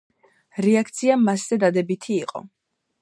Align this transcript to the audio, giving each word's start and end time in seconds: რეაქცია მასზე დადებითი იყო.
რეაქცია 0.67 1.17
მასზე 1.27 1.59
დადებითი 1.65 2.13
იყო. 2.17 2.43